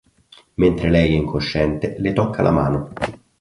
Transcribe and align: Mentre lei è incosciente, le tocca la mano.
Mentre 0.55 0.89
lei 0.89 1.09
è 1.13 1.15
incosciente, 1.15 1.93
le 1.99 2.11
tocca 2.13 2.41
la 2.41 2.49
mano. 2.49 2.89